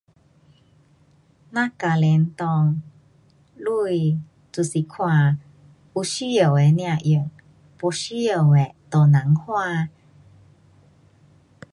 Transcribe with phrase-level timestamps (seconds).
[0.03, 0.05] 咱
[1.77, 2.45] 家庭内，
[4.09, 5.39] 钱就是看
[5.93, 7.29] 有需要的才用，
[7.77, 9.89] 不需要的都别花。